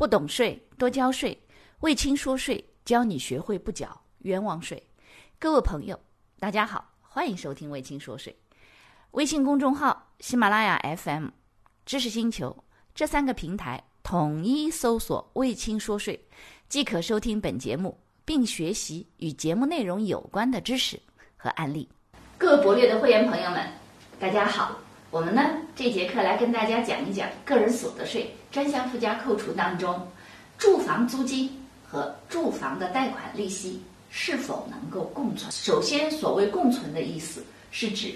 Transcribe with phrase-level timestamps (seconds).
[0.00, 1.38] 不懂税，多交税。
[1.80, 4.82] 魏青说税，教你学会不缴冤枉税。
[5.38, 6.00] 各位朋友，
[6.38, 8.34] 大家好，欢迎收听魏青说税。
[9.10, 11.28] 微信公众号、喜马拉雅 FM、
[11.84, 16.26] 知识星球这三个平台统一搜索“魏青说税”，
[16.66, 20.98] 即可收听本节目，并学习与节目内容有关的知识
[21.36, 21.86] 和案例。
[22.38, 23.70] 各位博略的会员朋友们，
[24.18, 24.78] 大家好。
[25.10, 25.42] 我们呢
[25.74, 30.00] 这节课来跟大家讲一讲个人所得税专项附加扣除当中，
[30.56, 31.50] 住房租金
[31.84, 35.50] 和住房的贷款利息是否能够共存。
[35.50, 38.14] 首先，所谓共存的意思是指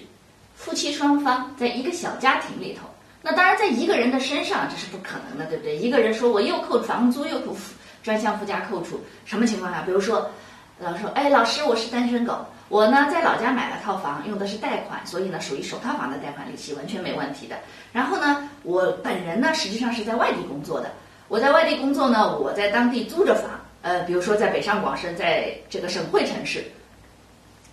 [0.55, 2.87] 夫妻双方在一个小家庭里头，
[3.23, 5.77] 那当然在一个人的身上这是不可能的，对不对？
[5.77, 7.57] 一个人说我又扣房租又扣
[8.05, 9.83] 专项附加扣除，什么情况下？
[9.83, 10.31] 比如说，
[10.79, 12.47] 老师说，哎，老师我是单身狗。
[12.69, 17.57] 我呢，在老家买了套房，用的是贷款，所以呢，属于首套房的贷款利息完全没问题的。
[17.93, 20.91] 然后呢，我本人呢，实际上是在外地工作的。
[21.29, 23.51] 我在外地工作呢，我在当地租着房，
[23.83, 26.65] 呃，比如说在北上广深，在这个省会城市，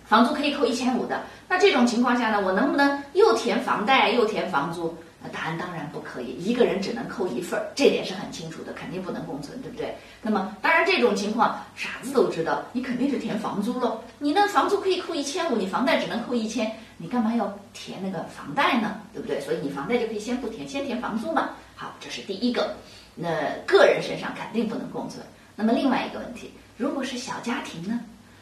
[0.04, 1.22] 房租可以扣一千五的。
[1.48, 4.96] 那这种情况下呢，我能不能又填房贷又填房租？
[5.22, 9.94] 那答案当然不可以，一个人只能扣一份儿，这点是很清楚的，肯定不能共存，对不对？
[10.20, 14.02] 那么当然这种情况傻子都知道，你肯定是填房租喽。
[14.18, 19.00] 你那房租可以扣一千五，你房贷只能扣一千，你干嘛要填那个房贷呢？
[19.12, 19.40] 对不对？
[19.40, 21.50] 所以你房贷就可以先不填，先填房租嘛。
[21.76, 22.74] 好，这是第一个。
[23.14, 23.28] 那
[23.66, 25.24] 个人身上肯定不能共存。
[25.54, 28.00] 那么另外一个问题，如果是小家庭呢？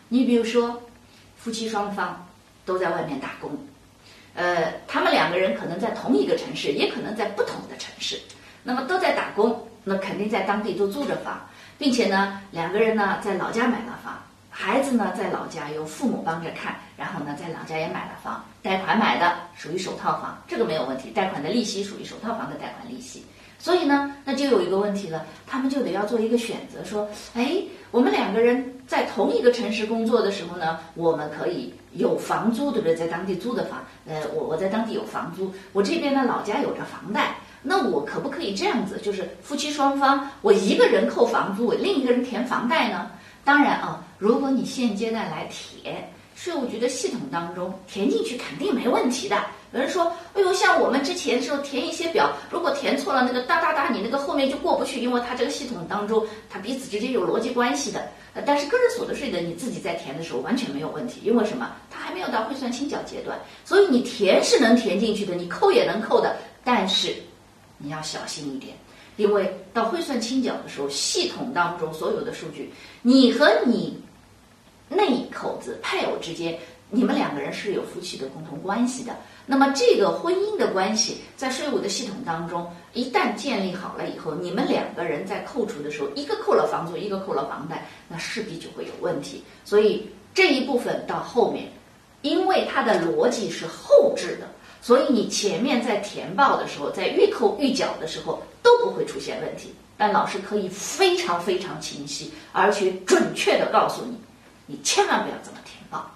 [0.08, 0.80] 你比如说
[1.36, 2.26] 夫妻双方
[2.64, 3.50] 都在外面打工。
[4.40, 8.18] 呃，他们两个人可能在同一个城市，也可能在不同的城市，
[8.62, 23.22] 那么都在打工，那肯定在当地都租着房，并且呢，两个人呢在老家买了房，孩子呢在老家由父母帮着看，然后呢在老家也买了房，贷款买的属于首套房，这个没有问题，贷款的利息属于首套房的贷款利息。
[23.60, 32.96] 所以呢，那就有一个问题了，他们就得要做一个选择，说，哎，我们两个人在同一个城市工作的时候呢，我们可以有房租，对不对？
[32.96, 38.98] 在当地租的房，呃，我我在当地有房租，我这边呢老家有着房贷，那我可不可以这样子？
[39.02, 43.10] 就是夫妻双方，我一个人扣房租，我另一个人填房贷呢？
[43.44, 49.36] 当然啊，如果你现阶段来填，税务局的系统当中填进去肯定没问题的。
[49.72, 58.08] 有人说：“哎呦，像我们之前时候填一些表，如果填错了，那个哒哒哒，你那个后面就过不去，因为它这个系统当中，它彼此之间有逻辑关系的。
[58.34, 61.70] 呃，但是个人所得税的你自己在填的时候完全没有问题，因为什么？
[61.88, 66.36] 它还没有到汇算清缴阶段，所以你填是能填进去的，你扣也能扣的。
[66.64, 67.14] 但是
[67.78, 68.74] 你要小心一点，
[69.16, 73.96] 因为到汇算清缴的时候，系统当中所有的数据，你和你
[74.88, 76.58] 那一口子配偶之间。”
[76.92, 79.16] 你们两个人是有夫妻的共同关系的，
[79.50, 89.42] 那么这个婚姻的关系在税务的系统当中一旦建立好了以后，你们两个人在扣除的时候，一个扣了房租，一个扣了房贷，那势必就会有问题。
[89.64, 91.66] 所以这一部分到后面，
[92.22, 94.46] 因为它的逻辑是后置的，
[94.80, 99.74] 所以你前面在填报的时候，在预扣预缴的时候都不会出现问题。
[99.96, 104.16] 但老师可以非常非常清晰而且准确的告诉你，
[104.66, 106.08] 你千万不要这么填报。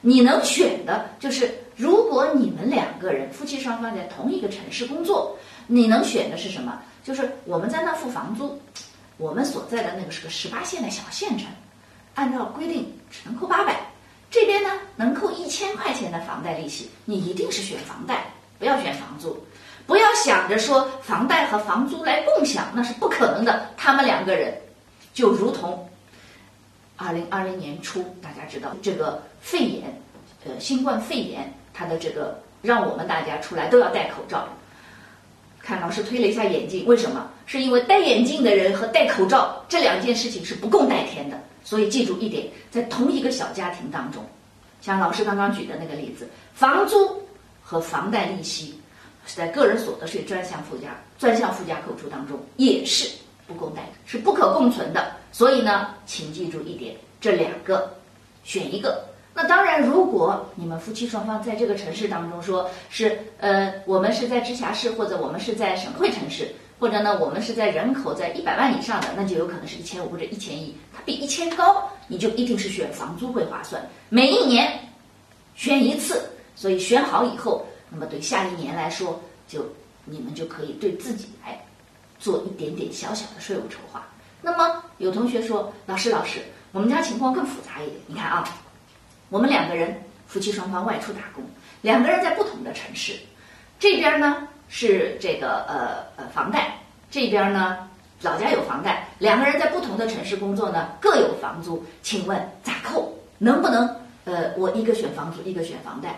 [0.00, 6.80] 你能选的就是，如果你们两个人夫妻双方在同一个城市工作，你能选的是什么？
[7.02, 8.60] 就是我们在那付房租，
[9.16, 11.46] 我们所在的那个是个十八线的小县城，
[12.14, 13.80] 按照规定只能扣八百，
[14.30, 18.24] 这边呢能扣一千块钱的房贷利息，你一定是选房贷，
[18.58, 19.36] 不要选房租，
[19.86, 23.68] 不要想着说房贷和房租来共享，那是不可能的。
[23.76, 24.56] 他们两个人
[25.12, 25.88] 就如同。
[26.94, 30.00] 二零二零年初，大家知道这个肺炎，
[30.44, 34.48] 呃，新冠肺炎，他的这个让我们大家出来都要戴口罩。
[35.60, 37.30] 看老师推了一下眼镜，为什么？
[37.46, 41.38] 是因为戴眼镜的人和戴口罩这两件事情是不共戴天的。
[41.62, 44.24] 所以记住一点，在同一个小家庭当中，
[44.80, 47.22] 像老师刚刚举的那个例子，房租
[47.62, 48.74] 和房贷利息
[49.24, 53.08] 是在个人所得税专项附加专项附加扣除当中也是
[53.46, 55.12] 不共戴，是不可共存的。
[55.30, 57.94] 所以呢，请记住一点，这两个
[58.42, 59.11] 选一个。
[59.34, 73.82] 那当然，如果你们夫妻双方在这个城市当中，说是呃，我们是在直辖市，或者我们是在省会城市，或者呢，我们是在人口在一百万以上的，那就有可能是一千五或者一千一，它比一千高，你就一定是选房租会划算。
[74.10, 74.70] 每一年
[75.54, 76.22] 选一次，
[76.54, 79.18] 所以选好以后，那么对下一年来说，
[79.48, 79.64] 就
[80.04, 81.58] 你们就可以对自己来
[82.18, 84.06] 做一点点小小的税务筹划。
[84.42, 86.40] 那么有同学说，老师老师，
[86.72, 87.96] 我们家情况更复杂一点。
[88.06, 88.44] 你看啊，
[89.32, 91.42] 我们两个人夫妻双方外出打工，
[91.80, 93.14] 两个人在不同的城市，
[93.80, 96.76] 这边呢是这个呃呃房贷，
[97.10, 97.88] 这边呢
[98.20, 103.10] 老家有房贷，两个人在不同的城市工作呢，各有房租，请问咋扣？
[103.38, 103.88] 能不能？
[104.26, 106.14] 呃，我一个选房租，一个选房贷？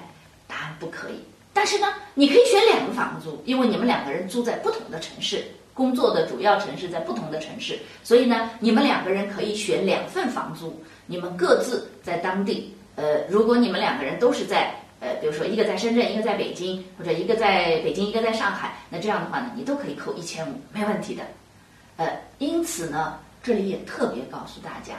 [0.48, 1.14] 答案不可以。
[1.52, 12.74] 但是呢，你可以选两个房租，因为你们两个人租在不同的城市，工作的主要城市在不同的城市，所以呢，你们两个人可以选两份房租，你们各自在当地。
[12.96, 21.22] 呃，如果你们两个人都是在呃，比如说一个在深圳，一个在北京，或者一个在北京，一个在上海，那这样的话呢，你都可以扣一千五，没问题的。
[21.96, 22.06] 呃，
[22.38, 24.94] 因此呢，这里也特别告诉大家，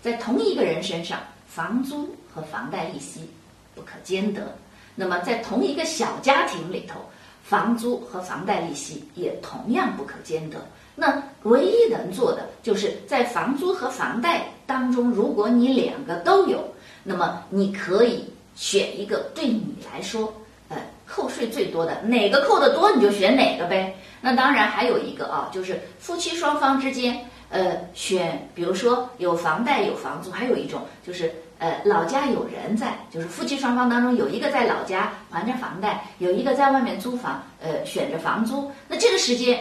[0.00, 3.28] 在同一个人身上，房租和房贷利息
[3.74, 4.56] 不可兼得。
[4.94, 7.00] 那么，在同一个小家庭里头，
[7.42, 10.64] 房租和房贷利息也同样不可兼得。
[10.94, 16.62] 那唯一能做的，就是在房租和房贷当中，如果你两个都有，
[17.02, 18.24] 那么你可以
[18.54, 20.32] 选一个对你来说，
[20.68, 23.94] 呃，扣税最多的，哪个扣的多你就选哪个呗。
[24.20, 27.18] 那当然还有一个啊，就是夫妻双方之间，
[27.48, 38.70] 呃，选，比如说有房贷有房租，还有一种就是呃老家有人在，就是夫妻双方当中有一个在老家还着房贷，有一个在外面租房，呃，选着房租。
[38.86, 39.58] 那这个时间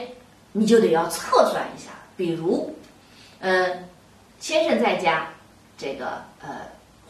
[0.52, 2.76] 你就得要测算一下，比如，
[3.40, 3.68] 呃，
[4.40, 5.28] 先生在家，
[5.78, 6.50] 这个呃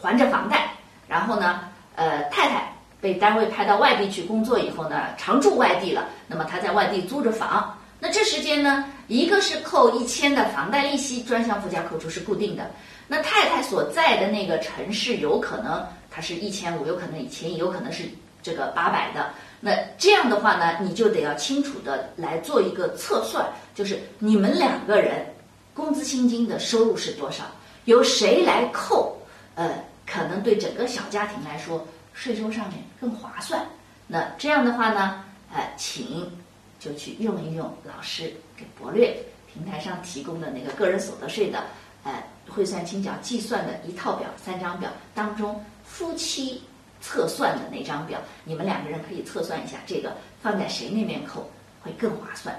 [0.00, 0.70] 还着房贷，
[1.08, 1.60] 然后呢，
[1.96, 2.68] 呃太太。
[3.02, 6.06] 被单位派到外地去工作以后呢，常住外地了。
[6.28, 12.70] 那么他在外地租着房，那这时间呢，一个是扣一千的房贷利息，专项附加扣除是固定的。
[13.08, 18.04] 那太太所在的那个城市有可能它是一千五，有可能一千，有可能是
[18.40, 19.30] 这个八百的。
[19.64, 25.24] 那这样的话呢，你就得要清楚的来做一个测算，就是你们两个人
[25.72, 27.44] 工资薪金的收入是多少，
[27.84, 29.16] 由谁来扣？
[29.54, 31.86] 呃，可能对整个小家庭来说。
[32.14, 33.66] 税收上面更划算，
[34.06, 36.30] 那这样的话呢，呃，请
[36.78, 39.16] 就去用一用老师给博略
[39.50, 41.64] 平台上提供的那个个人所得税的
[42.04, 46.62] 呃汇算清缴计算的一套表三张表当中，夫妻
[47.02, 51.50] 测算的那张表，你们两个人可以测算一下，这个放在谁那边扣
[51.82, 52.58] 会更划算。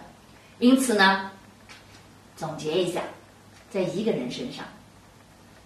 [0.59, 1.31] 因此呢，
[2.35, 3.01] 总结一下，
[3.71, 4.63] 在一个人身上，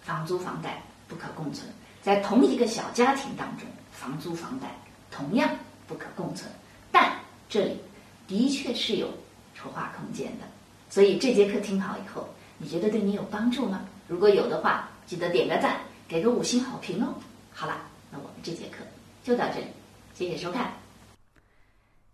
[0.02, 1.68] 房租房贷不可共存。
[2.02, 4.68] 在同一个小家庭当中，房租房贷
[5.12, 5.50] 同样
[5.88, 6.50] 不可共存，
[6.92, 7.12] 但
[7.50, 7.82] 这里
[8.28, 9.10] 的确是有
[9.54, 10.46] 筹划空间的。
[10.90, 13.82] 所以这节课听好以后，你觉得对你有帮助吗？
[14.08, 17.14] 如果有的话，记得点个赞，给个五星好评哦。
[17.54, 17.78] 好了，
[18.12, 18.78] 那我们这节课
[19.24, 19.68] 就到这里，
[20.14, 20.74] 谢谢收看，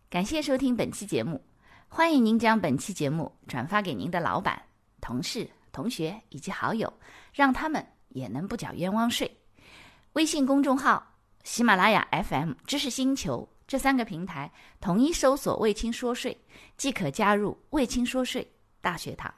[0.09, 1.43] 感谢收听本期节目，
[1.87, 4.61] 欢迎您将本期节目转发给您的老板、
[4.99, 6.91] 同事、同学以及好友，
[7.33, 9.29] 让他们也能不缴冤枉税。
[10.13, 16.39] 微信公众号、喜马拉雅 FM、知识星球这三个平台统一搜索“卫青说税”，
[16.77, 18.51] 即可加入“卫青说税”
[18.81, 19.33] 大学堂。